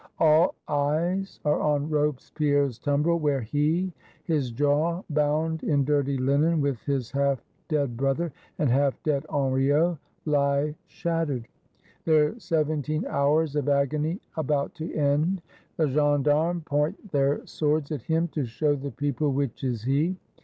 [0.17, 3.93] All eyes are on Robespierre's Tumbrel, where he,
[4.23, 9.99] his jaw bound in dirty linen, with his half dead Brother, and half dead Henriot,
[10.25, 11.47] lie shattered;
[12.03, 15.43] their" seventeen hours" of agony about to end.
[15.77, 20.17] The Gendarmes point their swords at him, to show the people which is he.